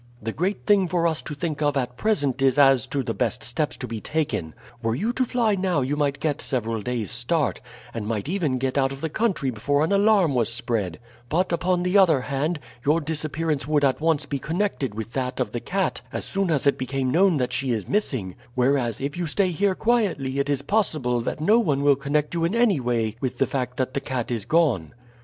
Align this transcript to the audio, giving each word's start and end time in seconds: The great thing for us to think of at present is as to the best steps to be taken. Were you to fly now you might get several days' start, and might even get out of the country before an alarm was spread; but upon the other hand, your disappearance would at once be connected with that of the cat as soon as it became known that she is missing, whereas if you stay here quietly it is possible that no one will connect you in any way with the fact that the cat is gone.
The 0.19 0.31
great 0.31 0.65
thing 0.65 0.87
for 0.87 1.05
us 1.05 1.21
to 1.21 1.35
think 1.35 1.61
of 1.61 1.77
at 1.77 1.95
present 1.95 2.41
is 2.41 2.57
as 2.57 2.87
to 2.87 3.03
the 3.03 3.13
best 3.13 3.43
steps 3.43 3.77
to 3.77 3.85
be 3.87 4.01
taken. 4.01 4.55
Were 4.81 4.95
you 4.95 5.13
to 5.13 5.23
fly 5.23 5.53
now 5.53 5.81
you 5.81 5.95
might 5.95 6.19
get 6.19 6.41
several 6.41 6.81
days' 6.81 7.11
start, 7.11 7.61
and 7.93 8.07
might 8.07 8.27
even 8.27 8.57
get 8.57 8.79
out 8.79 8.91
of 8.91 9.01
the 9.01 9.11
country 9.11 9.51
before 9.51 9.83
an 9.83 9.91
alarm 9.91 10.33
was 10.33 10.51
spread; 10.51 10.97
but 11.29 11.51
upon 11.51 11.83
the 11.83 11.99
other 11.99 12.21
hand, 12.21 12.59
your 12.83 12.99
disappearance 12.99 13.67
would 13.67 13.85
at 13.85 14.01
once 14.01 14.25
be 14.25 14.39
connected 14.39 14.95
with 14.95 15.13
that 15.13 15.39
of 15.39 15.51
the 15.51 15.59
cat 15.59 16.01
as 16.11 16.25
soon 16.25 16.49
as 16.49 16.65
it 16.65 16.79
became 16.79 17.11
known 17.11 17.37
that 17.37 17.53
she 17.53 17.71
is 17.71 17.87
missing, 17.87 18.33
whereas 18.55 18.99
if 18.99 19.15
you 19.15 19.27
stay 19.27 19.51
here 19.51 19.75
quietly 19.75 20.39
it 20.39 20.49
is 20.49 20.63
possible 20.63 21.21
that 21.21 21.39
no 21.39 21.59
one 21.59 21.83
will 21.83 21.95
connect 21.95 22.33
you 22.33 22.43
in 22.43 22.55
any 22.55 22.79
way 22.79 23.15
with 23.21 23.37
the 23.37 23.45
fact 23.45 23.77
that 23.77 23.93
the 23.93 24.01
cat 24.01 24.31
is 24.31 24.45
gone. 24.45 24.95